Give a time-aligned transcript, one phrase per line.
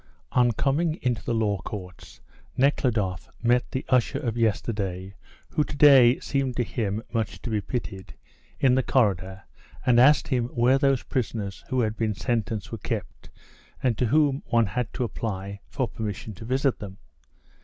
[0.31, 2.21] On coming into the Law Courts
[2.57, 5.13] Nekhludoff met the usher of yesterday,
[5.49, 8.15] who to day seemed to him much to be pitied,
[8.59, 9.43] in the corridor,
[9.85, 13.29] and asked him where those prisoners who had been sentenced were kept,
[13.83, 16.97] and to whom one had to apply for permission to visit them.